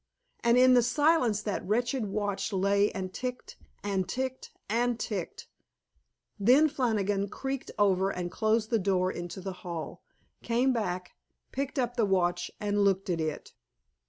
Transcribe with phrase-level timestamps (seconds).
[0.43, 5.47] And in the silence that wretched watch lay and ticked and ticked and ticked.
[6.39, 10.01] Then Flannigan creaked over and closed the door into the hall,
[10.41, 11.11] came back,
[11.51, 13.53] picked up the watch, and looked at it.